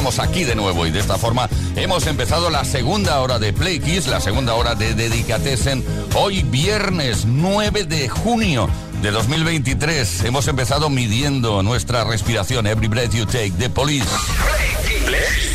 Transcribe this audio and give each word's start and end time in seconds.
Estamos 0.00 0.18
aquí 0.18 0.44
de 0.44 0.54
nuevo 0.54 0.86
y 0.86 0.90
de 0.90 0.98
esta 0.98 1.18
forma 1.18 1.46
hemos 1.76 2.06
empezado 2.06 2.48
la 2.48 2.64
segunda 2.64 3.20
hora 3.20 3.38
de 3.38 3.52
Play 3.52 3.80
Kiss, 3.80 4.06
la 4.06 4.18
segunda 4.18 4.54
hora 4.54 4.74
de 4.74 4.94
Dedicatesen, 4.94 5.84
hoy 6.14 6.42
viernes 6.42 7.26
9 7.26 7.84
de 7.84 8.08
junio 8.08 8.70
de 9.02 9.10
2023. 9.10 10.24
Hemos 10.24 10.48
empezado 10.48 10.88
midiendo 10.88 11.62
nuestra 11.62 12.04
respiración, 12.04 12.66
Every 12.66 12.88
Breath 12.88 13.12
You 13.12 13.26
Take, 13.26 13.50
de 13.50 13.68
Police. 13.68 14.08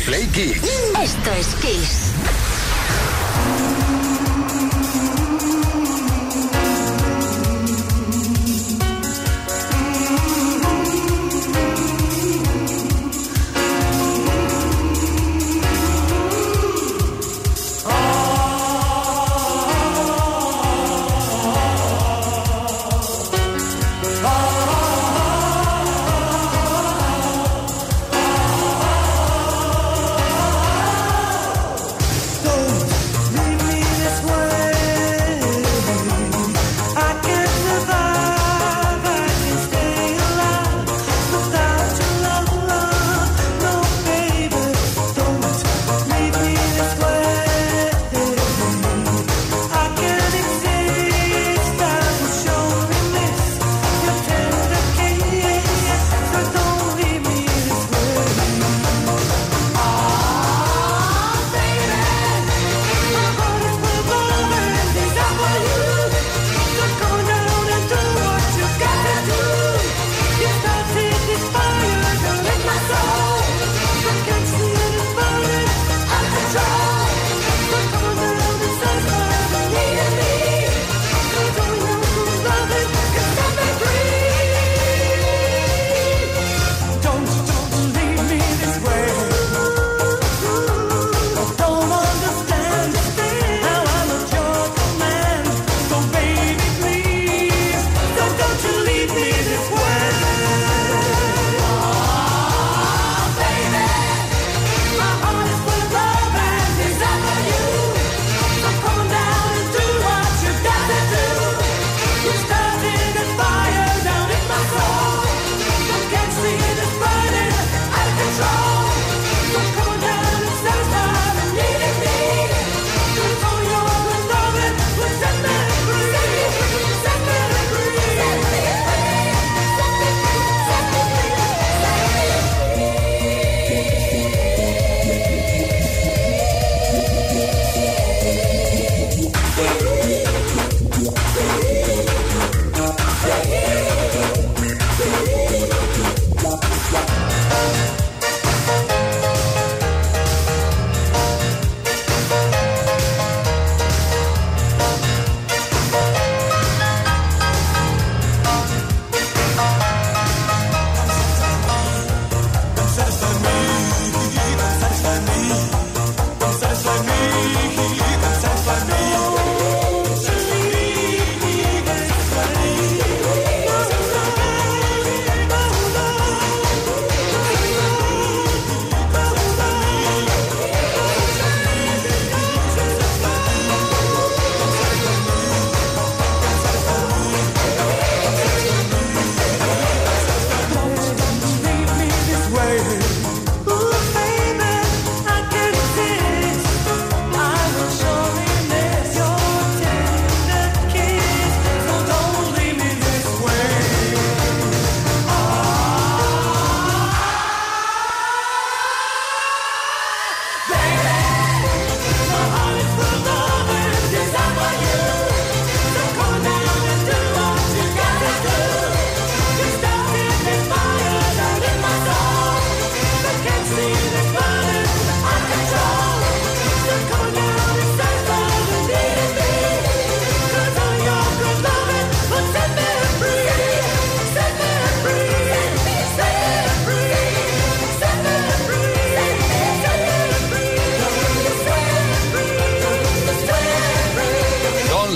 Play, 0.04 0.26
Kiss. 0.28 0.62
Esto 1.02 1.32
es 1.32 1.46
Kiss. 1.56 2.05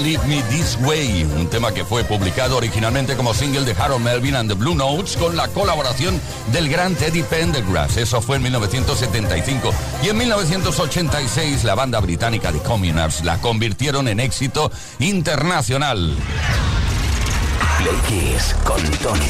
Leave 0.02 0.26
Me 0.26 0.42
This 0.44 0.78
Way, 0.82 1.24
un 1.36 1.48
tema 1.48 1.72
que 1.72 1.84
fue 1.84 2.04
publicado 2.04 2.56
originalmente 2.56 3.16
como 3.16 3.34
single 3.34 3.64
de 3.64 3.72
Harold 3.72 4.02
Melvin 4.02 4.34
and 4.34 4.50
the 4.50 4.54
Blue 4.54 4.74
Notes 4.74 5.16
con 5.16 5.36
la 5.36 5.48
colaboración 5.48 6.20
del 6.52 6.68
gran 6.68 6.94
Teddy 6.94 7.22
Pendergrass. 7.22 7.96
Eso 7.96 8.22
fue 8.22 8.36
en 8.36 8.42
1975. 8.44 9.72
Y 10.02 10.08
en 10.08 10.16
1986 10.16 11.64
la 11.64 11.74
banda 11.74 12.00
británica 12.00 12.50
The 12.52 12.60
Communards 12.60 13.24
la 13.24 13.40
convirtieron 13.40 14.08
en 14.08 14.20
éxito 14.20 14.70
internacional. 14.98 16.16
Play 17.78 18.36
con 18.64 18.82
Tony 18.98 19.26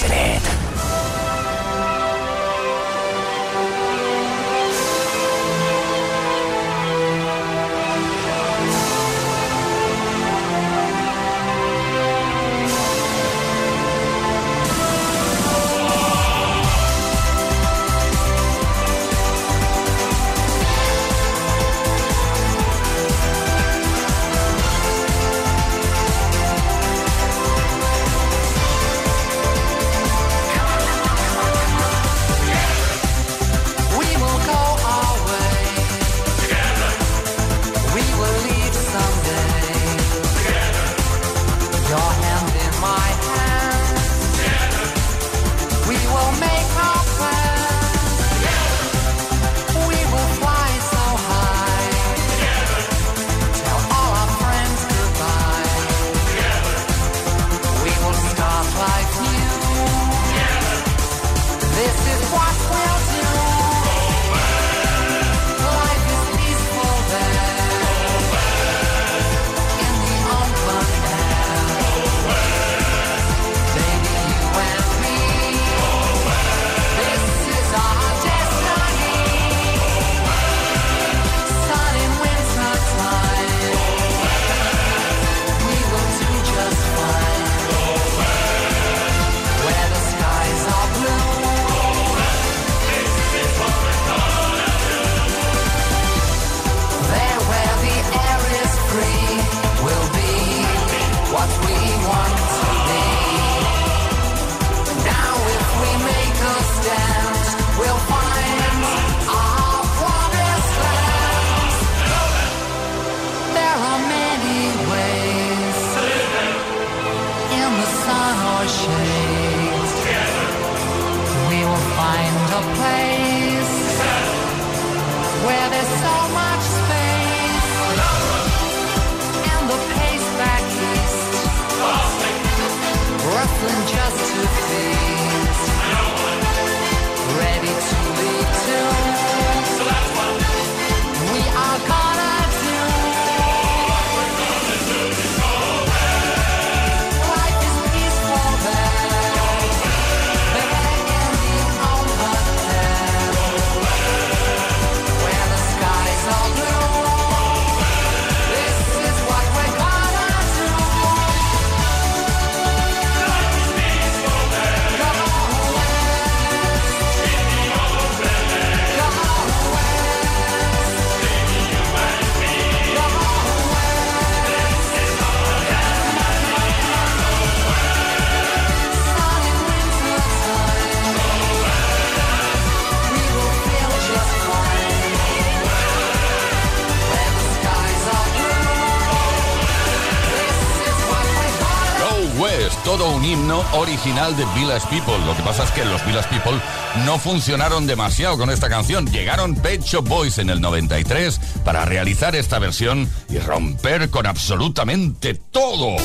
original 193.74 194.36
de 194.36 194.44
Village 194.56 194.86
People. 194.88 195.18
Lo 195.24 195.36
que 195.36 195.42
pasa 195.42 195.62
es 195.64 195.70
que 195.70 195.84
los 195.84 196.04
Village 196.04 196.28
People 196.28 196.60
no 197.04 197.18
funcionaron 197.18 197.86
demasiado 197.86 198.36
con 198.36 198.50
esta 198.50 198.68
canción. 198.68 199.06
Llegaron 199.10 199.54
Pet 199.54 199.82
Shop 199.82 200.06
Boys 200.06 200.38
en 200.38 200.50
el 200.50 200.60
93 200.60 201.40
para 201.64 201.84
realizar 201.84 202.34
esta 202.34 202.58
versión 202.58 203.08
y 203.28 203.38
romper 203.38 204.10
con 204.10 204.26
absolutamente 204.26 205.34
todo. 205.34 205.96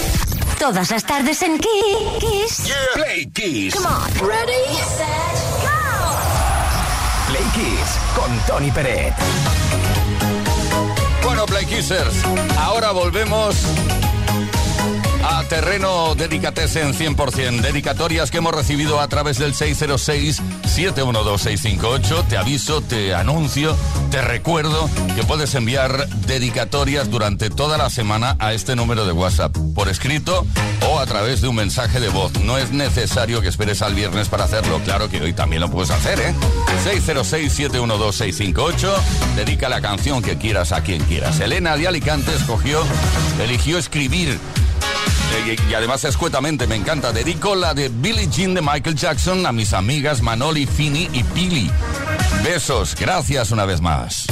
Todas 0.60 0.92
las 0.92 1.04
tardes 1.04 1.42
en 1.42 1.58
Kiss. 1.58 2.72
Play 2.94 3.26
Kiss. 3.32 3.74
Come 3.74 3.88
on. 3.88 4.28
Ready, 4.28 4.76
set, 4.98 5.08
go. 5.64 5.68
Play 7.28 7.44
Kiss 7.54 8.00
con 8.16 8.40
Tony 8.48 8.72
Peret. 8.72 9.14
Bueno, 11.24 11.46
Play 11.48 11.66
Kissers, 11.66 12.24
ahora 12.60 12.92
volvemos 12.92 13.56
terreno 15.48 16.16
dedicatessen 16.16 16.94
100%. 16.94 17.62
Dedicatorias 17.62 18.32
que 18.32 18.38
hemos 18.38 18.54
recibido 18.54 19.00
a 19.00 19.08
través 19.08 19.38
del 19.38 19.54
606-712-658. 19.54 22.28
Te 22.28 22.38
aviso, 22.38 22.82
te 22.82 23.14
anuncio, 23.14 23.76
te 24.12 24.22
recuerdo 24.22 24.90
que 25.16 25.24
puedes 25.24 25.54
enviar 25.56 26.08
dedicatorias 26.28 27.10
durante 27.10 27.50
toda 27.50 27.78
la 27.78 27.90
semana 27.90 28.36
a 28.40 28.54
este 28.54 28.76
número 28.76 29.06
de 29.06 29.12
WhatsApp, 29.12 29.56
por 29.74 29.90
escrito 29.90 30.46
o 30.88 31.00
a 31.00 31.06
través 31.06 31.42
de 31.42 31.48
un 31.48 31.56
mensaje 31.56 32.00
de 32.00 32.10
voz. 32.10 32.34
No 32.42 32.58
es 32.58 32.72
necesario 32.72 33.42
que 33.42 33.48
esperes 33.48 33.82
al 33.82 33.96
viernes 33.96 34.30
para 34.30 34.44
hacerlo. 34.46 34.80
Claro 34.84 35.10
que 35.10 35.22
hoy 35.22 35.34
también 35.34 35.62
lo 35.62 35.70
puedes 35.70 35.92
hacer, 35.92 36.20
¿eh? 36.20 36.34
606-712-658. 36.86 38.90
Dedica 39.36 39.70
la 39.70 39.82
canción 39.82 40.22
que 40.22 40.38
quieras 40.38 40.72
a 40.72 40.82
quien 40.82 41.04
quieras. 41.04 41.40
Elena 41.40 41.78
de 41.78 41.88
Alicante 41.88 42.34
escogió, 42.36 42.82
eligió 43.40 43.78
escribir 43.78 44.40
y, 45.70 45.74
además 45.74 46.04
escuetamente 46.04 46.68
me 46.68 46.76
encanta. 46.76 47.12
Dedico 47.12 47.56
la 47.56 47.74
de 47.74 47.90
Billie 47.90 48.28
Jean 48.28 48.54
de 48.54 48.62
Michael 48.62 48.96
Jackson 48.96 49.46
a 49.46 49.52
mis 49.52 49.74
amigas 49.74 50.22
Manoli, 50.22 50.66
Fini 50.66 51.10
y 51.14 51.24
Pili. 51.24 51.70
Besos, 52.44 52.96
gracias 52.96 53.52
una 53.52 53.66
vez 53.66 53.82
más. 53.82 54.26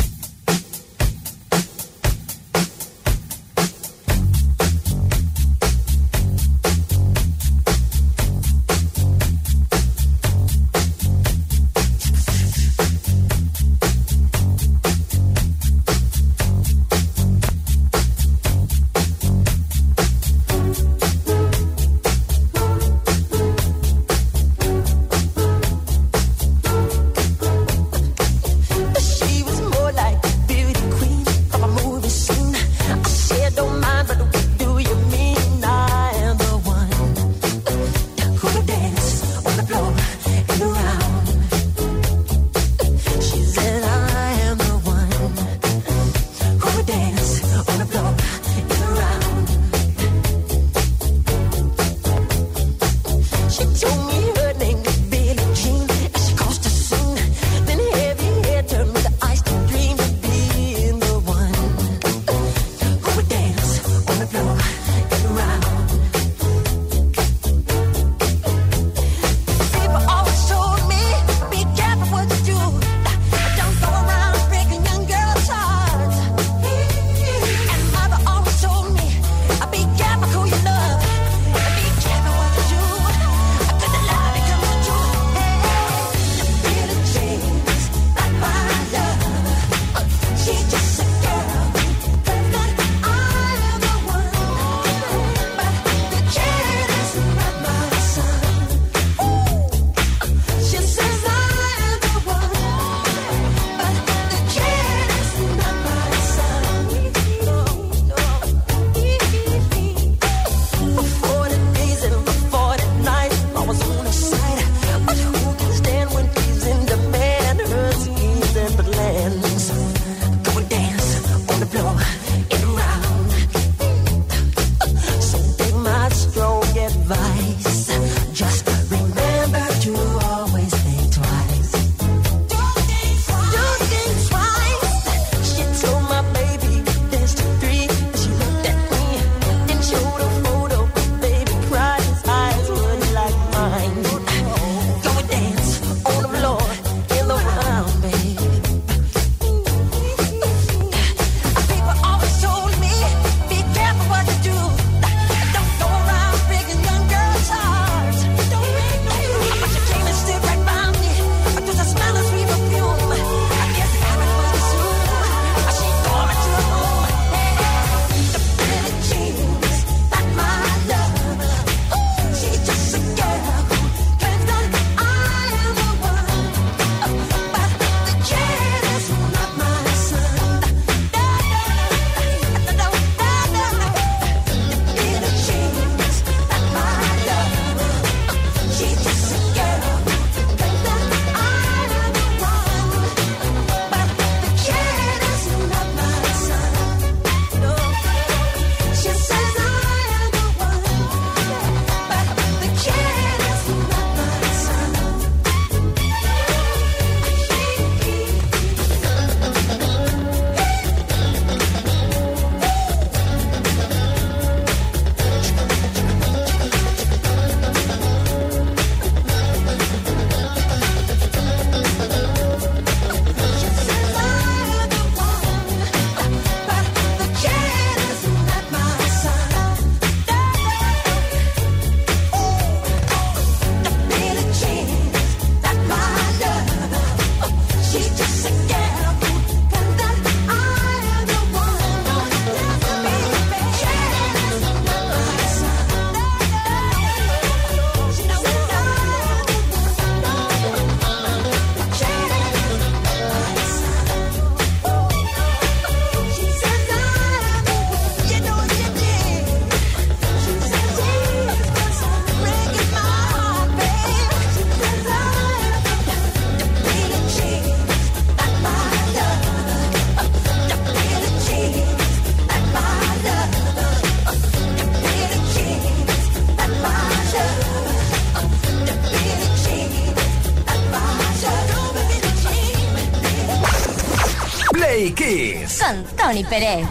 Pérez. 286.53 286.85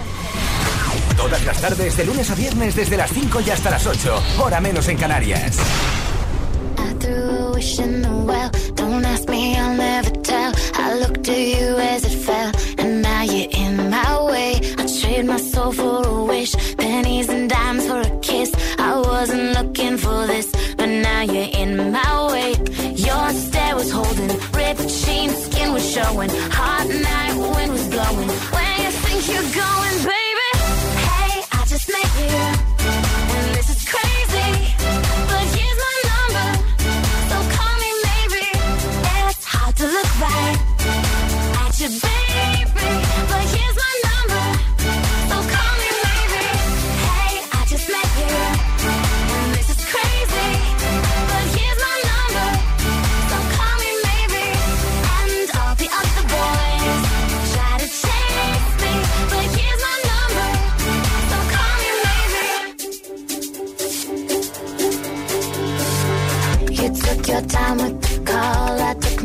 Todas 1.16 1.44
las 1.44 1.60
tardes, 1.60 1.96
de 1.96 2.04
lunes 2.04 2.28
a 2.32 2.34
viernes, 2.34 2.74
desde 2.74 2.96
las 2.96 3.12
5 3.12 3.42
y 3.42 3.50
hasta 3.50 3.70
las 3.70 3.86
8, 3.86 4.20
hora 4.40 4.60
menos 4.60 4.88
en 4.88 4.96
Canarias. 4.96 5.56
I 6.78 6.92
threw 6.98 7.46
a 7.46 7.52
wish 7.52 7.78
in 7.78 8.02
the 8.02 8.08
well. 8.08 8.50
Don't 8.74 9.04
ask 9.04 9.28
me, 9.28 9.54
I'll 9.56 9.76
never 9.76 10.10
tell. 10.22 10.52
I 10.74 10.98
looked 10.98 11.28
at 11.28 11.38
you 11.38 11.78
as 11.78 12.04
it 12.04 12.18
fell, 12.24 12.50
and 12.78 13.02
now 13.02 13.22
you're 13.22 13.50
in 13.52 13.88
my 13.88 14.20
way. 14.32 14.60
I 14.78 14.84
trade 15.00 15.26
my 15.26 15.36
soul 15.36 15.70
for 15.70 16.08
a 16.08 16.24
wish, 16.24 16.56
pennies 16.76 17.28
and 17.28 17.48
dimes 17.48 17.86
for 17.86 18.00
a 18.00 18.18
kiss. 18.18 18.50
I 18.80 18.96
wasn't 18.98 19.54
looking 19.54 19.96
for 19.96 20.26
this, 20.26 20.50
but 20.76 20.88
now 20.88 21.22
you're 21.22 21.52
in 21.62 21.92
my 21.92 22.32
way. 22.32 22.54
Your 22.96 23.30
stare 23.30 23.76
was 23.76 23.92
holding, 23.92 24.32
ripped 24.58 24.88
jeans, 24.88 25.38
skin 25.44 25.72
was 25.72 25.88
showing. 25.88 26.30
Hot 26.50 26.88
night, 26.88 27.36
wind 27.54 27.70
was 27.70 27.86
blowing. 27.86 28.71
you're 29.28 29.42
going 29.42 30.04
back. 30.04 30.11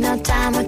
no 0.07 0.15
time. 0.23 0.66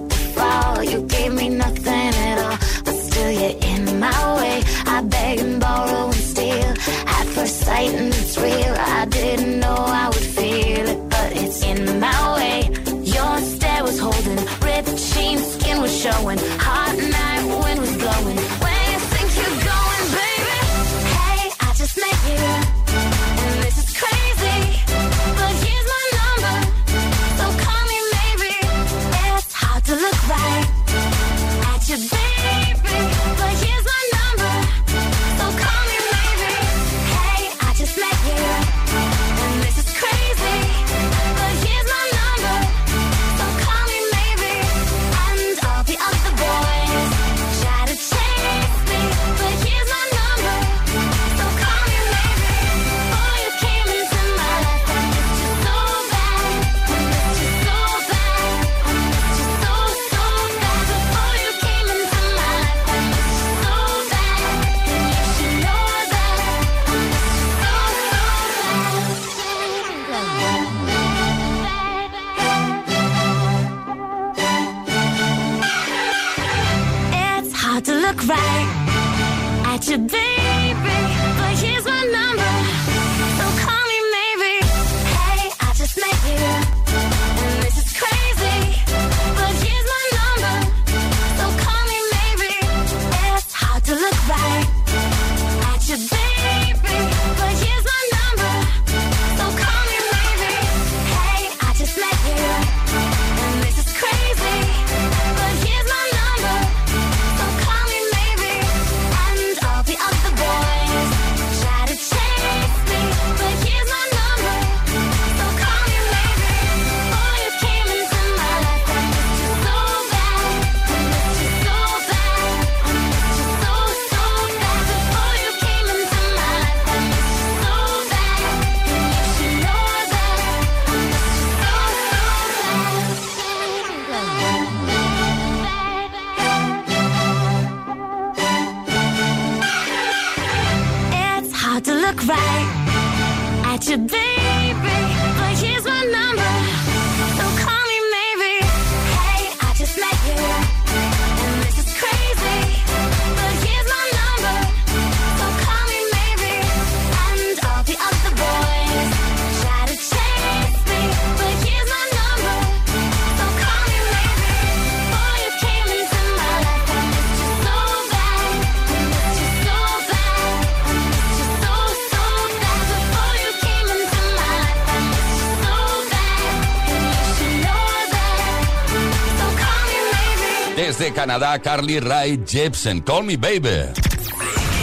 De 181.00 181.12
Canadá, 181.14 181.58
Carly 181.58 181.98
Rae 181.98 182.38
Jepsen. 182.46 183.00
Call 183.00 183.24
me 183.24 183.36
baby. 183.36 183.90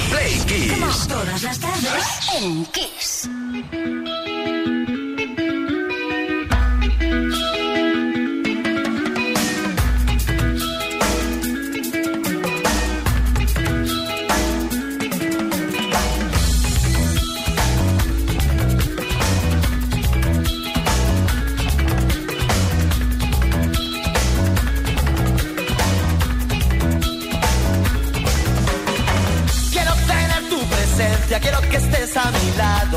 Play 0.09 0.39
Kiss. 0.47 1.07
Todas 1.07 1.43
las 1.43 1.59
tardes 1.59 2.29
en 2.41 2.65
Kiss. 2.65 3.29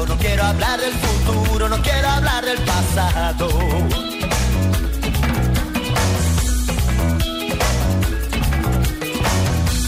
No 0.07 0.17
quiero 0.17 0.43
hablar 0.45 0.81
del 0.81 0.95
futuro, 0.95 1.69
no 1.69 1.83
quiero 1.83 2.09
hablar 2.09 2.43
del 2.43 2.59
pasado. 2.61 3.49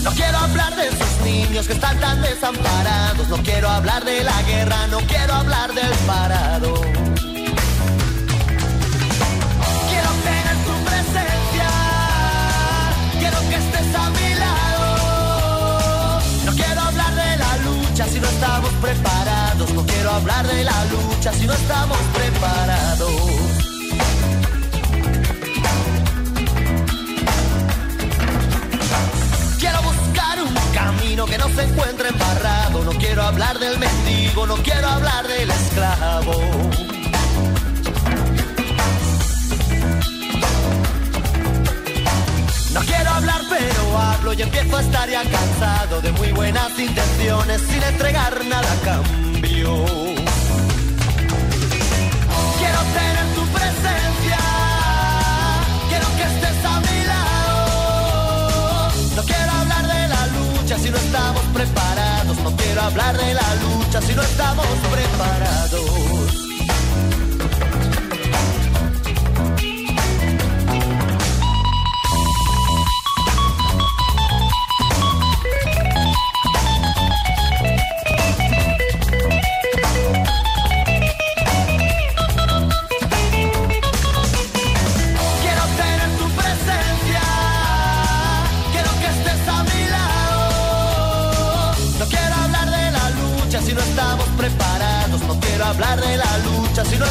No 0.03 0.11
quiero 0.11 0.39
hablar 0.39 0.77
de 0.77 0.87
esos 0.89 1.21
niños 1.25 1.67
que 1.67 1.73
están 1.73 1.99
tan 1.99 2.21
desamparados. 2.21 3.29
No 3.29 3.39
quiero 3.39 3.71
hablar 3.71 4.05
de 4.05 4.23
la 4.23 4.43
guerra, 4.43 4.87
no 4.89 4.99
quiero 5.01 5.33
hablar 5.33 5.73
del 5.73 5.93
parado. 6.07 7.12
Si 18.09 18.21
no 18.21 18.29
estamos 18.29 18.71
preparados. 18.81 19.73
No 19.73 19.87
quiero 19.87 20.11
hablar 20.11 20.47
de 20.47 20.65
la 20.65 20.85
lucha 20.87 21.33
si 21.33 21.47
no 21.47 21.53
estamos 21.53 21.99
preparados. 22.15 23.63
que 31.27 31.39
no 31.39 31.49
se 31.51 31.63
encuentre 31.63 32.09
embarrado. 32.09 32.85
No 32.85 32.91
quiero 32.93 33.23
hablar 33.23 33.59
del 33.59 33.79
mendigo, 33.79 34.47
no 34.47 34.57
quiero 34.57 34.89
hablar 34.89 35.27
del 35.29 35.51
esclavo. 35.51 36.33
No 42.73 42.81
quiero 42.81 43.11
hablar, 43.11 43.41
hablo 43.99 44.33
y 44.33 44.43
empiezo 44.43 44.77
a 44.77 44.81
estar 44.81 45.09
ya 45.09 45.23
cansado 45.23 46.01
de 46.01 46.13
muy 46.13 46.33
buenas 46.33 46.79
intenciones 46.79 47.61
sin 47.63 47.83
entregar 47.83 48.45
nada 48.45 48.73
a 48.73 48.77
cambio. 48.85 49.85
Quiero 52.59 52.81
tener 52.99 53.27
tu 53.35 53.45
presencia, 53.59 54.39
quiero 55.89 56.07
que 56.17 56.23
estés 56.23 56.65
a 56.65 56.81
mi 56.81 57.05
lado. 57.13 58.91
No 59.17 59.23
quiero 59.23 59.53
hablar 59.53 59.87
de 59.87 60.03
si 60.79 60.91
no 60.91 60.97
estamos 60.97 61.43
preparados. 61.53 62.39
No 62.39 62.57
quiero 62.57 62.81
hablar 62.83 63.17
de 63.17 63.35
la 63.35 63.55
lucha 63.57 64.01
si 64.01 64.15
no 64.15 64.23
estamos 64.23 64.67
preparados. 64.91 66.52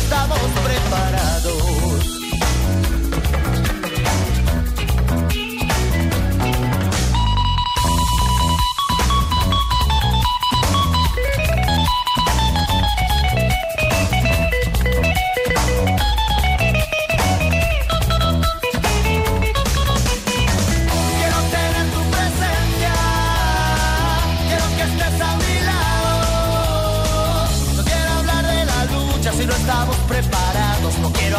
Estamos 0.04 0.61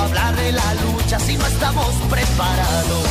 hablar 0.02 0.36
de 0.36 0.52
la 0.52 0.74
lucha 0.74 1.18
si 1.20 1.36
no 1.36 1.46
estamos 1.46 1.94
preparados? 2.10 3.04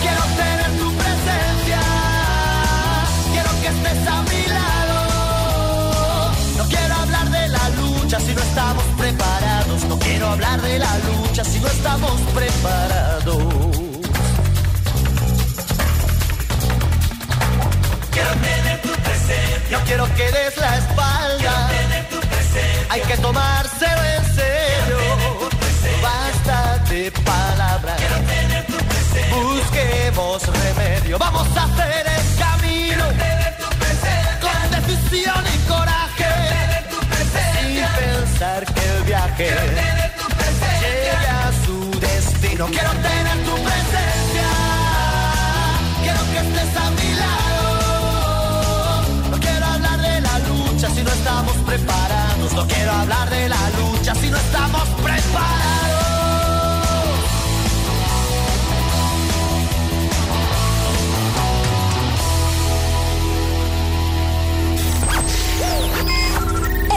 Quiero 0.00 0.22
tener 0.42 0.70
tu 0.80 0.92
presencia, 1.02 1.80
quiero 3.32 3.50
que 3.60 3.68
estés 3.68 4.08
a 4.08 4.22
mi 4.22 4.42
lado. 4.58 4.96
No 6.58 6.64
quiero 6.68 6.94
hablar 6.94 7.30
de 7.30 7.48
la 7.48 7.68
lucha 7.80 8.20
si 8.20 8.34
no 8.34 8.40
estamos 8.40 8.84
preparados. 8.98 9.84
No 9.84 9.98
quiero 9.98 10.26
hablar 10.28 10.60
de 10.60 10.78
la 10.78 10.98
lucha 10.98 11.44
si 11.44 11.60
no 11.60 11.68
estamos 11.68 12.20
preparados. 12.34 13.42
Quiero 18.10 18.30
tener 18.46 18.82
tu 18.82 18.88
presencia. 18.88 19.78
No 19.78 19.84
quiero 19.84 20.04
que 20.16 20.24
des 20.32 20.56
la 20.56 20.78
espalda 20.78 21.70
hay 22.88 23.00
que 23.02 23.16
tomárselo 23.18 24.04
en 24.04 24.24
serio. 24.34 24.98
Basta 26.02 26.78
de 26.88 27.10
palabras, 27.10 28.00
busquemos 29.30 30.42
remedio. 30.46 31.18
Vamos 31.18 31.48
a 31.56 31.64
hacer 31.64 32.06
el 32.06 32.38
camino 32.38 33.04
con 34.40 34.70
decisión 34.70 35.44
y 35.54 35.58
coraje. 35.68 36.24
Sin 37.60 37.84
pensar 38.04 38.64
que 38.64 38.82
el 38.96 39.02
viaje 39.04 39.48
llegue 40.80 41.28
a 41.28 41.52
su 41.64 41.76
destino. 42.00 42.66
Quiero 42.66 42.90
tener 42.90 43.44
tu 43.44 43.54
presencia, 43.54 44.48
quiero 46.02 46.20
que 46.32 46.38
estés 46.38 46.76
a 46.76 46.90
mi 46.90 47.10
lado. 47.22 47.70
No 49.30 49.36
quiero 49.38 49.66
hablar 49.66 49.98
de 50.00 50.20
la 50.20 50.38
lucha 50.40 50.88
si 50.90 51.02
no 51.02 51.10
estamos 51.10 51.56
preparados 51.66 52.25
no 52.54 52.66
quiero 52.66 52.92
hablar 52.92 53.28
de 53.30 53.48
la 53.48 53.70
lucha 53.78 54.14
si 54.14 54.30
no 54.30 54.36
estamos 54.36 54.88
preparados. 55.02 55.66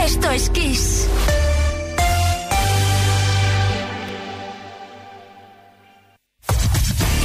Esto 0.04 0.30
es 0.30 0.50
Kiss. 0.50 0.99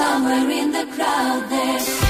Somewhere 0.00 0.50
in 0.50 0.72
the 0.72 0.86
crowd 0.94 1.48
there. 1.50 2.09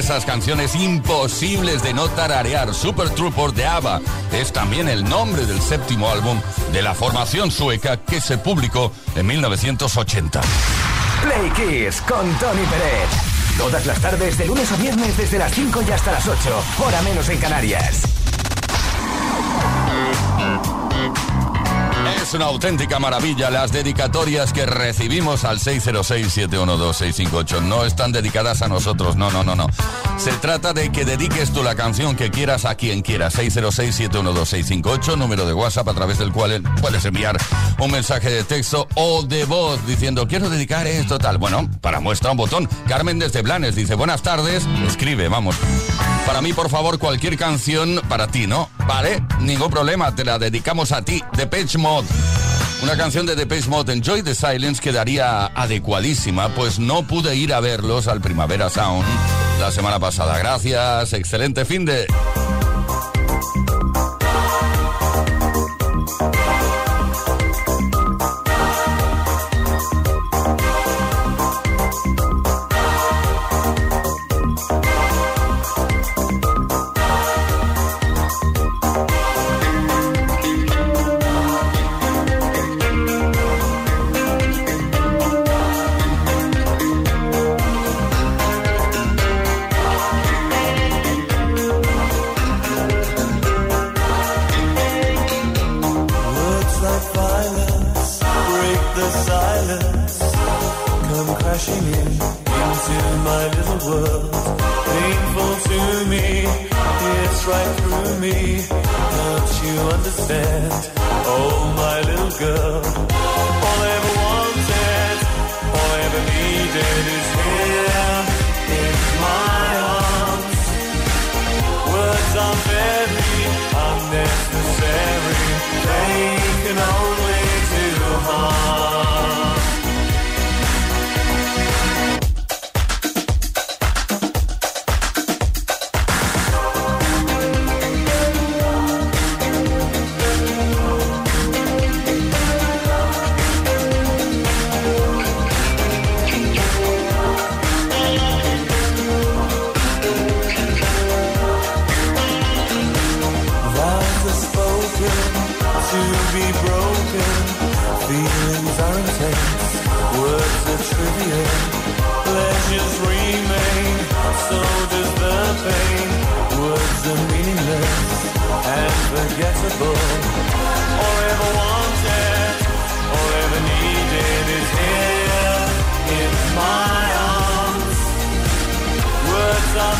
Esas 0.00 0.24
canciones 0.24 0.74
imposibles 0.74 1.82
de 1.82 1.92
no 1.92 2.08
tararear. 2.08 2.72
Super 2.72 3.10
Trooper 3.10 3.52
de 3.52 3.66
ABBA 3.66 4.00
es 4.32 4.50
también 4.50 4.88
el 4.88 5.04
nombre 5.04 5.44
del 5.44 5.60
séptimo 5.60 6.08
álbum 6.08 6.40
de 6.72 6.80
la 6.80 6.94
formación 6.94 7.50
sueca 7.50 7.98
que 7.98 8.18
se 8.22 8.38
publicó 8.38 8.92
en 9.14 9.26
1980. 9.26 10.40
Play 11.22 11.50
Kiss 11.50 12.00
con 12.00 12.26
Tony 12.38 12.64
Pérez. 12.64 13.10
Todas 13.58 13.84
las 13.84 14.00
tardes, 14.00 14.38
de 14.38 14.46
lunes 14.46 14.72
a 14.72 14.76
viernes, 14.76 15.16
desde 15.18 15.38
las 15.38 15.52
5 15.52 15.82
y 15.86 15.90
hasta 15.90 16.12
las 16.12 16.26
8, 16.26 16.64
hora 16.82 17.02
menos 17.02 17.28
en 17.28 17.38
Canarias. 17.38 18.09
Es 22.30 22.34
una 22.34 22.44
auténtica 22.44 23.00
maravilla 23.00 23.50
las 23.50 23.72
dedicatorias 23.72 24.52
que 24.52 24.64
recibimos 24.64 25.42
al 25.42 25.58
606-712-658. 25.58 27.60
No 27.62 27.84
están 27.84 28.12
dedicadas 28.12 28.62
a 28.62 28.68
nosotros, 28.68 29.16
no, 29.16 29.32
no, 29.32 29.42
no, 29.42 29.56
no. 29.56 29.66
Se 30.20 30.32
trata 30.32 30.74
de 30.74 30.92
que 30.92 31.06
dediques 31.06 31.50
tú 31.50 31.62
la 31.62 31.74
canción 31.74 32.14
que 32.14 32.30
quieras 32.30 32.66
a 32.66 32.74
quien 32.74 33.00
quieras. 33.00 33.38
606-712-658, 33.38 35.16
número 35.16 35.46
de 35.46 35.54
WhatsApp 35.54 35.88
a 35.88 35.94
través 35.94 36.18
del 36.18 36.30
cual 36.30 36.62
puedes 36.82 37.06
enviar 37.06 37.38
un 37.78 37.90
mensaje 37.90 38.28
de 38.28 38.44
texto 38.44 38.86
o 38.96 39.22
de 39.22 39.46
voz 39.46 39.86
diciendo 39.86 40.28
quiero 40.28 40.50
dedicar 40.50 40.86
esto 40.86 41.18
tal. 41.18 41.38
Bueno, 41.38 41.70
para 41.80 42.00
muestra 42.00 42.32
un 42.32 42.36
botón. 42.36 42.68
Carmen 42.86 43.18
desde 43.18 43.40
Blanes 43.40 43.74
dice 43.76 43.94
buenas 43.94 44.20
tardes. 44.20 44.66
Escribe, 44.86 45.28
vamos. 45.28 45.56
Para 46.26 46.42
mí, 46.42 46.52
por 46.52 46.68
favor, 46.68 46.98
cualquier 46.98 47.38
canción 47.38 48.02
para 48.06 48.26
ti, 48.26 48.46
¿no? 48.46 48.68
Vale, 48.86 49.24
ningún 49.40 49.70
problema, 49.70 50.14
te 50.14 50.26
la 50.26 50.38
dedicamos 50.38 50.92
a 50.92 51.02
ti. 51.02 51.24
Depeche 51.32 51.78
Mode. 51.78 52.06
Una 52.82 52.94
canción 52.94 53.24
de 53.24 53.36
Depeche 53.36 53.70
Mode, 53.70 53.94
Enjoy 53.94 54.22
the 54.22 54.34
Silence, 54.34 54.82
quedaría 54.82 55.46
adecuadísima, 55.46 56.50
pues 56.50 56.78
no 56.78 57.06
pude 57.06 57.36
ir 57.36 57.54
a 57.54 57.60
verlos 57.60 58.06
al 58.06 58.20
Primavera 58.20 58.68
Sound 58.68 59.06
la 59.60 59.70
semana 59.70 60.00
pasada. 60.00 60.38
Gracias, 60.38 61.12
excelente 61.12 61.64
fin 61.64 61.84
de... 61.84 62.06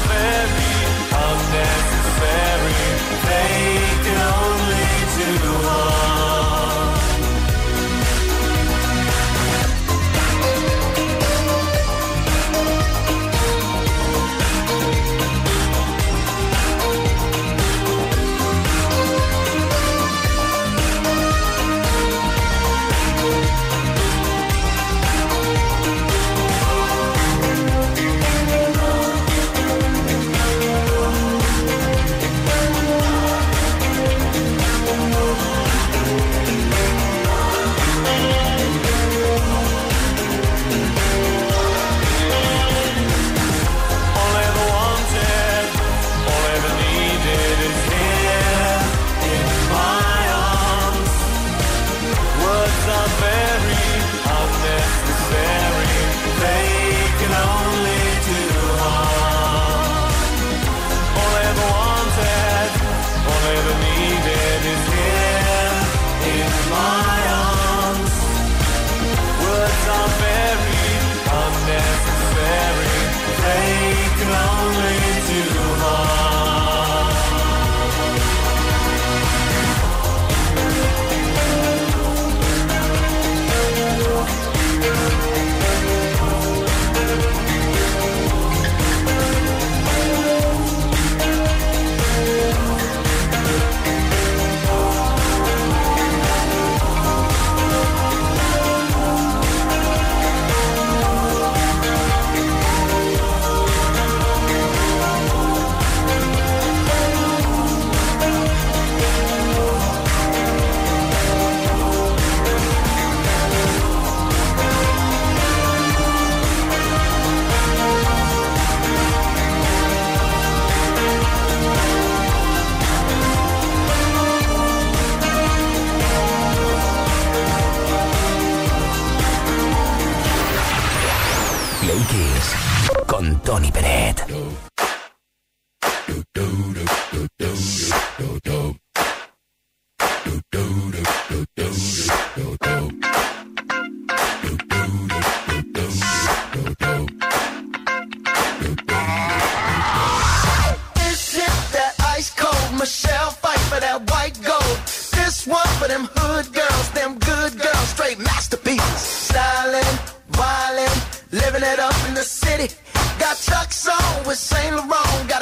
fair 0.08 0.59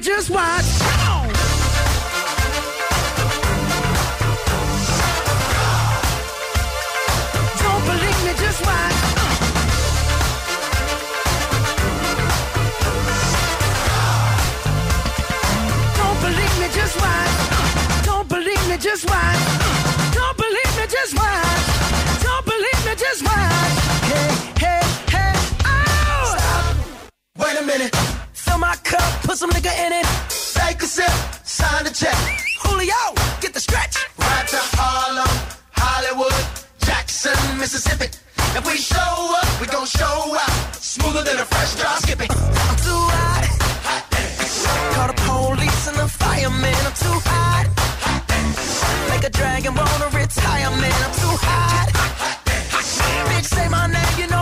just 0.00 0.30
watch. 0.30 0.64
Don't 7.60 7.84
believe 7.84 8.24
me, 8.24 8.32
just 8.38 8.60
watch. 8.64 8.96
Don't 15.96 16.20
believe 16.22 16.58
me, 16.60 16.68
just 16.72 16.96
watch. 17.00 18.04
Don't 18.04 18.28
believe 18.28 18.68
me, 18.68 18.76
just 18.78 19.04
watch. 19.06 19.38
Don't 20.14 20.36
believe 20.36 20.76
me, 20.78 20.86
just 20.88 21.14
watch. 21.14 22.22
Don't 22.22 22.44
believe 22.46 22.86
me, 22.86 22.94
just 22.96 23.22
watch. 23.22 23.74
Hey, 24.10 24.30
hey, 24.64 24.80
hey, 25.10 25.32
oh! 25.66 26.36
Stop. 26.38 26.76
Wait 27.36 27.60
a 27.60 27.66
minute 27.66 28.19
my 28.60 28.76
cup, 28.84 29.10
put 29.22 29.38
some 29.38 29.50
nigga 29.50 29.72
in 29.86 29.92
it. 29.92 30.06
Take 30.52 30.82
a 30.82 30.86
sip, 30.86 31.10
sign 31.44 31.82
the 31.84 31.90
check. 31.90 32.14
Julio, 32.62 33.00
get 33.40 33.54
the 33.54 33.60
stretch. 33.60 33.96
Right 34.18 34.46
to 34.48 34.60
Harlem, 34.76 35.32
Hollywood, 35.72 36.44
Jackson, 36.84 37.38
Mississippi. 37.58 38.08
If 38.58 38.66
we 38.66 38.76
show 38.76 39.14
up, 39.40 39.48
we 39.60 39.66
gon' 39.66 39.86
show 39.86 40.36
out. 40.44 40.76
Smoother 40.76 41.22
than 41.24 41.38
a 41.40 41.46
fresh 41.46 41.74
drop 41.80 41.98
skipping. 42.04 42.30
I'm 42.30 42.76
too 42.84 43.02
hot. 43.16 43.44
hot 43.88 44.04
Call 44.94 45.08
the 45.08 45.16
police 45.24 45.88
and 45.88 45.96
the 45.96 46.08
firemen. 46.08 46.80
I'm 46.88 46.96
too 47.04 47.18
hot. 47.32 47.66
hot 48.04 49.10
Make 49.10 49.24
a 49.24 49.30
dragon 49.30 49.74
wanna 49.74 50.08
retire, 50.12 50.70
man. 50.82 51.00
I'm 51.06 51.14
too 51.22 51.36
hot. 51.48 51.88
hot, 51.96 52.36
hot 52.44 53.28
Bitch, 53.30 53.48
say 53.56 53.68
my 53.68 53.86
name, 53.86 54.18
you 54.20 54.26
know. 54.26 54.39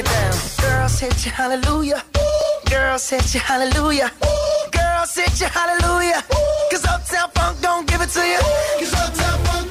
it 0.00 0.06
down. 0.06 0.32
Girls 0.60 0.98
hit 0.98 1.24
you 1.24 1.30
hallelujah. 1.30 2.02
Girls 2.70 3.08
hit 3.08 3.34
you 3.34 3.40
hallelujah. 3.40 4.10
Girls 4.72 5.14
hit 5.14 5.40
you 5.40 5.46
hallelujah. 5.46 6.22
Cause 6.70 6.84
Uptown 6.84 7.30
Funk 7.34 7.60
don't 7.60 7.86
give 7.86 8.00
it 8.00 8.10
to 8.10 8.20
you. 8.20 8.40
Cause 8.78 8.94
Uptown 8.94 9.38
Funk 9.44 9.69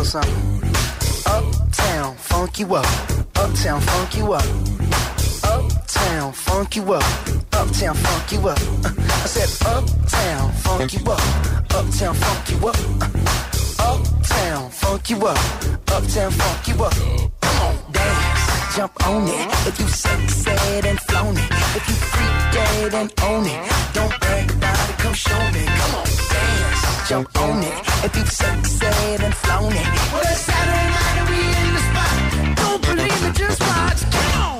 little 0.00 0.22
something. 0.22 0.62
Uptown, 1.26 2.16
funk 2.16 2.58
you 2.58 2.74
up. 2.74 2.86
Uptown, 3.36 3.80
funk 3.80 4.16
you 4.16 4.32
up. 4.32 4.44
Uptown, 5.44 6.32
funk 6.32 6.76
you 6.76 6.92
up. 6.92 7.04
Uptown, 7.52 7.94
funk 7.94 8.32
you 8.32 8.48
up. 8.48 8.58
I 9.24 9.26
said, 9.26 9.66
Uptown, 9.66 10.52
funk 10.52 10.92
you 10.94 11.00
up. 11.04 11.20
Uptown, 11.74 12.14
funk 12.14 12.50
you 12.50 12.68
up. 12.68 12.76
Uptown, 13.78 14.70
funk 14.70 15.10
you 15.10 15.26
up. 15.26 15.38
Uptown, 15.90 16.30
funk 16.30 16.68
you 16.68 16.84
up. 16.84 16.94
Come 17.40 17.60
on, 17.66 17.92
dance, 17.92 18.76
jump 18.76 19.06
on 19.06 19.28
it. 19.28 19.68
If 19.68 19.80
you 19.80 19.88
sexy 19.88 20.50
and 20.88 21.00
flown 21.00 21.36
it, 21.36 21.50
if 21.76 21.88
you 21.88 21.94
freak 21.94 22.36
dead 22.54 22.94
and 22.94 23.12
own 23.22 23.44
it, 23.46 23.72
don't 23.92 24.20
brag 24.20 24.50
about 24.50 24.90
it. 24.90 24.98
Come 24.98 25.14
show 25.14 25.50
me. 25.52 25.64
Come 25.66 25.94
on 25.96 26.29
you 27.10 27.16
own 27.16 27.58
it. 27.64 27.74
If 28.04 28.16
you've 28.16 28.30
succeeded 28.30 29.20
and 29.24 29.34
flown 29.34 29.72
it. 29.72 29.86
Well, 30.12 30.22
it's 30.22 30.40
Saturday 30.42 30.88
night 30.96 31.16
and 31.18 31.28
we 31.28 31.40
in 31.60 31.74
the 31.74 31.82
spot. 31.90 32.56
Don't 32.56 32.82
believe 32.86 33.24
it, 33.28 33.34
just 33.34 33.60
watch. 33.60 34.00
Come 34.12 34.42
on. 34.42 34.59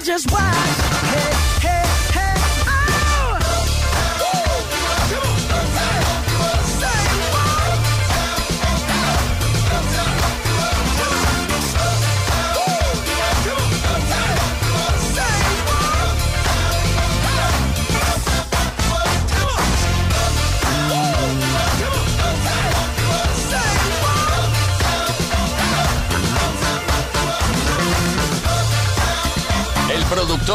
just 0.00 0.30
watch. 0.30 0.54
Hey. 0.54 1.39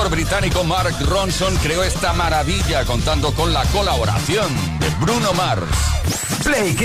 británico 0.09 0.63
Mark 0.63 0.95
Ronson 1.07 1.55
creó 1.57 1.83
esta 1.83 2.13
maravilla 2.13 2.85
contando 2.85 3.33
con 3.33 3.53
la 3.53 3.63
colaboración 3.65 4.47
de 4.79 4.89
Bruno 5.01 5.33
Mars. 5.33 5.63
Play 6.43 6.75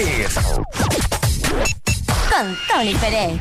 Con 2.31 2.57
Tony 2.69 2.95
Pérez. 2.95 3.41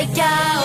Take 0.00 0.18
out. 0.20 0.59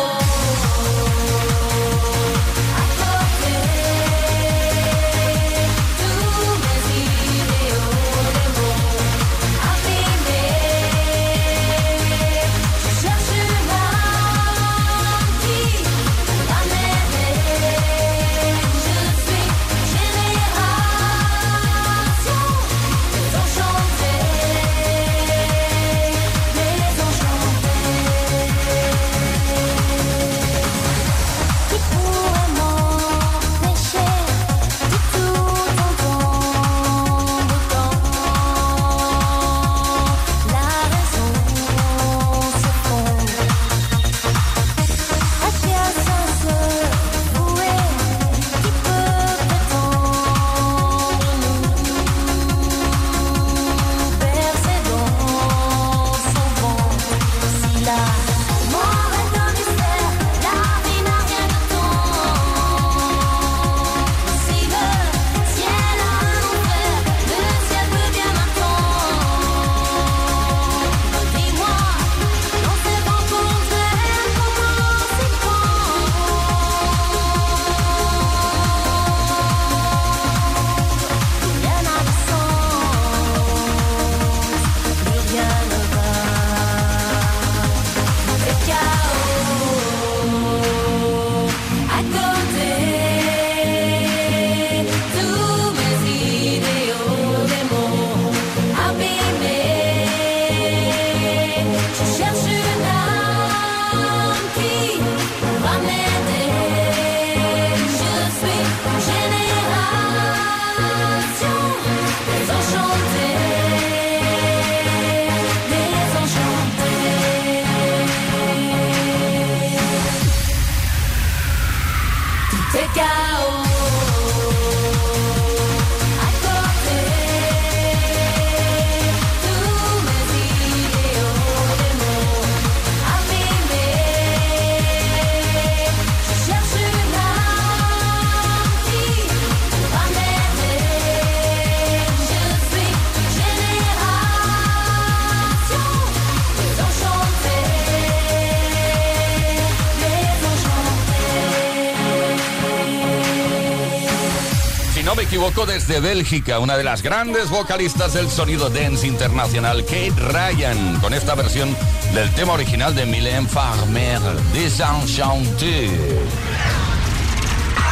Desde 155.88 156.00
Bélgica, 156.00 156.60
una 156.60 156.78
de 156.78 156.84
las 156.84 157.02
grandes 157.04 157.50
vocalistas 157.50 158.14
del 158.14 158.30
sonido 158.30 158.70
dance 158.70 159.06
internacional, 159.06 159.84
Kate 159.84 160.14
Ryan, 160.18 161.00
con 161.00 161.14
esta 161.14 161.36
versión 161.36 161.76
del 162.14 162.32
tema 162.34 162.54
original 162.54 162.96
de 162.96 163.06
Mylène 163.06 163.48
Farmer, 163.48 164.20
Desenchanté. 164.54 165.90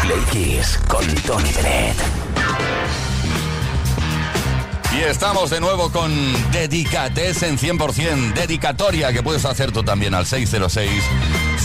Play 0.02 0.62
con 0.88 1.06
Tony 1.22 1.52
Bennett. 1.54 1.98
Y 4.98 5.02
estamos 5.02 5.50
de 5.50 5.60
nuevo 5.60 5.91
con 5.91 6.12
Dedicates 6.52 7.44
en 7.44 7.58
100%, 7.58 8.34
dedicatoria 8.34 9.14
que 9.14 9.22
puedes 9.22 9.46
hacer 9.46 9.72
tú 9.72 9.84
también 9.84 10.14
al 10.14 10.26
606 10.26 10.89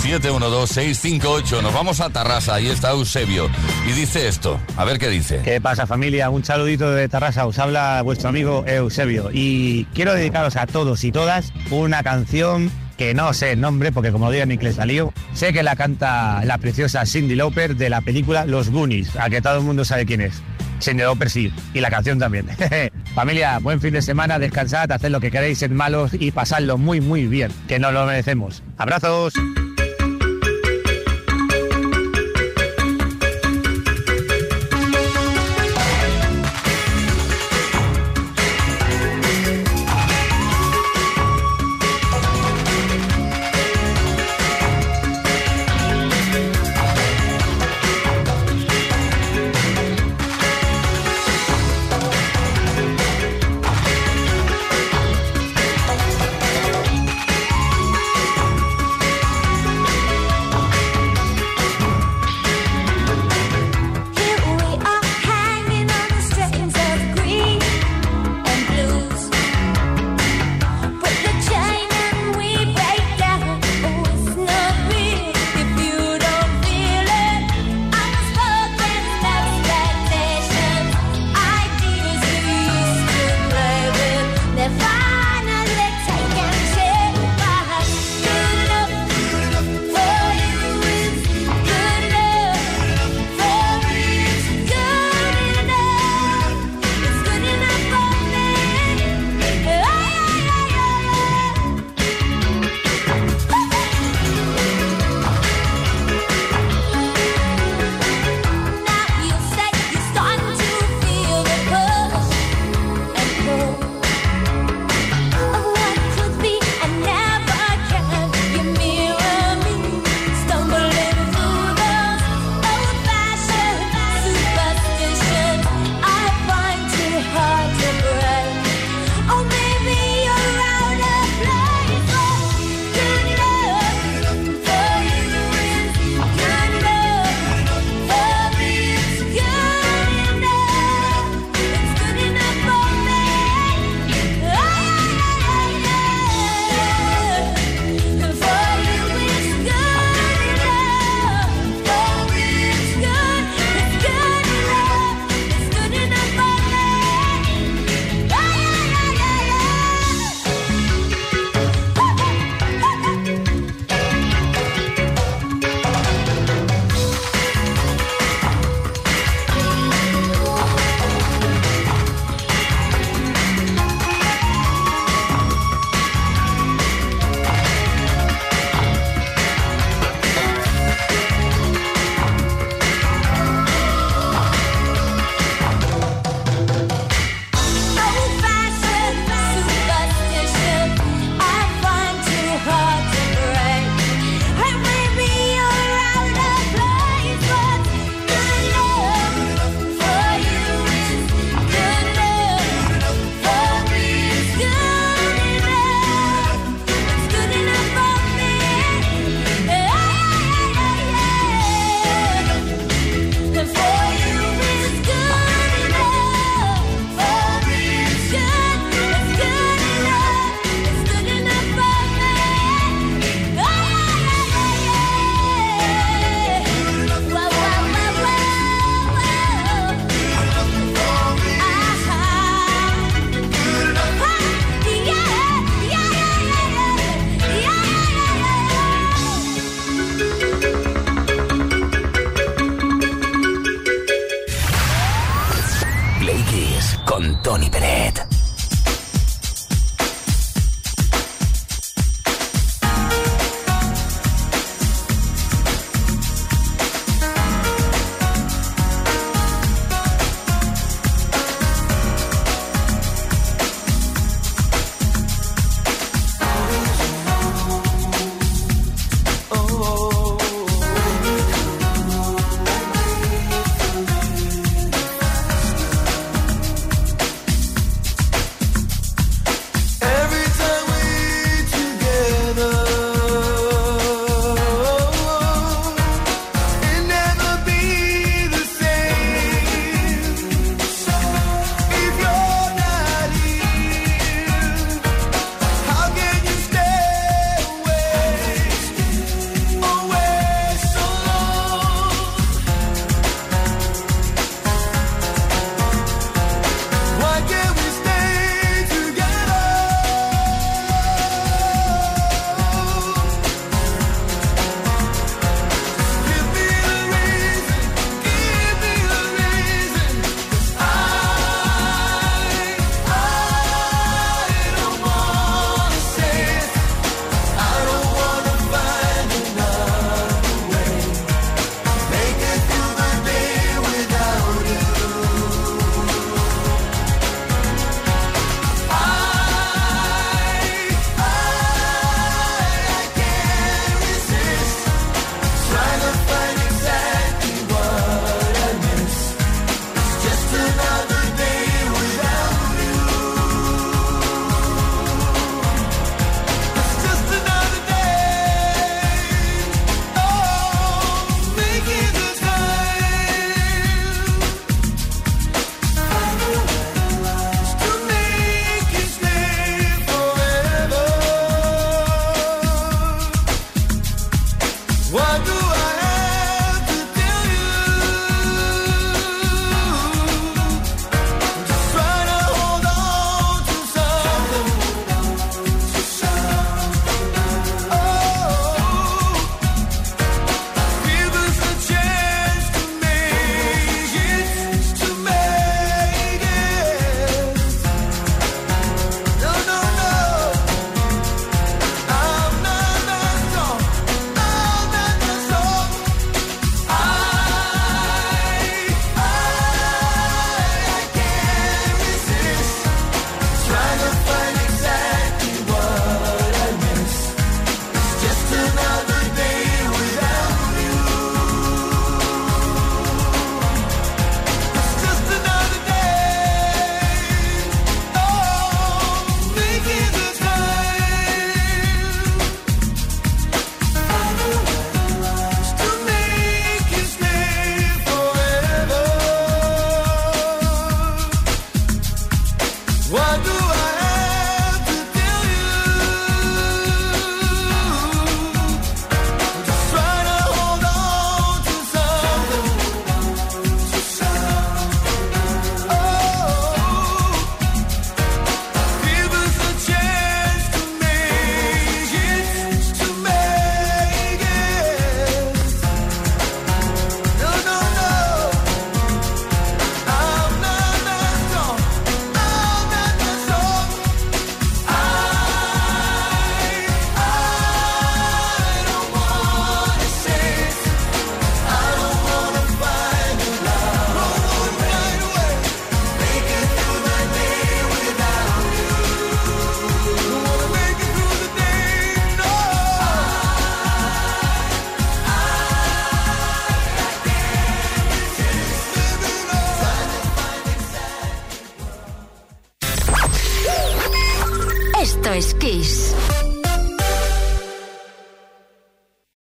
712-658. 0.09 1.63
Nos 1.63 1.75
vamos 1.75 2.01
a 2.01 2.09
Tarrasa, 2.09 2.55
ahí 2.55 2.69
está 2.69 2.91
Eusebio. 2.91 3.51
Y 3.87 3.93
dice 3.93 4.27
esto, 4.27 4.59
a 4.77 4.85
ver 4.85 4.99
qué 4.99 5.09
dice. 5.11 5.43
¿Qué 5.45 5.61
pasa 5.61 5.87
familia? 5.87 6.31
Un 6.31 6.45
saludito 6.45 6.91
de 6.91 7.09
Tarrasa, 7.09 7.47
os 7.47 7.59
habla 7.59 8.01
vuestro 8.03 8.31
amigo 8.31 8.65
Eusebio. 8.67 9.31
Y 9.33 9.85
quiero 9.95 10.15
dedicaros 10.15 10.57
a 10.57 10.67
todos 10.67 11.05
y 11.05 11.13
todas 11.13 11.53
una 11.71 12.03
canción 12.03 12.71
que 12.97 13.13
no 13.13 13.35
sé 13.35 13.53
el 13.53 13.61
nombre, 13.61 13.93
porque 13.93 14.11
como 14.11 14.31
digo 14.31 14.43
en 14.43 14.53
inglés 14.53 14.77
salió, 14.77 15.13
sé 15.35 15.53
que 15.53 15.63
la 15.63 15.77
canta 15.77 16.43
la 16.45 16.59
preciosa 16.59 17.05
Cindy 17.05 17.37
Lauper 17.37 17.77
de 17.77 17.91
la 17.91 18.01
película 18.01 18.47
Los 18.47 18.71
Goonies, 18.71 19.15
a 19.17 19.29
que 19.29 19.43
todo 19.43 19.59
el 19.59 19.65
mundo 19.65 19.85
sabe 19.85 20.07
quién 20.07 20.23
es. 20.23 20.43
Cindy 20.81 21.03
Lauper 21.03 21.29
sí, 21.29 21.53
y 21.75 21.81
la 21.81 21.91
canción 21.91 22.19
también. 22.19 22.47
Familia, 23.15 23.59
buen 23.59 23.81
fin 23.81 23.93
de 23.93 24.03
semana, 24.03 24.39
descansad, 24.39 24.91
haced 24.91 25.11
lo 25.11 25.21
que 25.21 25.31
queréis, 25.31 25.59
sed 25.59 25.71
malos 25.71 26.13
y 26.19 26.31
pasadlo 26.31 26.79
muy 26.79 27.01
muy 27.01 27.27
bien, 27.27 27.53
que 27.69 27.79
nos 27.79 27.93
lo 27.93 28.07
merecemos. 28.07 28.63
Abrazos. 28.79 29.35